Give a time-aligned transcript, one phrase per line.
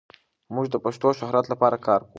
[0.53, 2.07] موږ د پښتو د شهرت لپاره کار کوو.